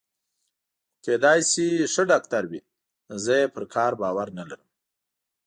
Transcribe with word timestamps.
خو 0.93 0.97
کېدای 1.05 1.39
شي 1.51 1.65
ښه 1.93 2.03
ډاکټر 2.11 2.43
وي، 2.51 2.61
زه 3.23 3.33
یې 3.41 3.47
پر 3.53 3.63
کار 3.75 3.91
باور 4.01 4.27
نه 4.37 4.43
لرم. 4.49 4.69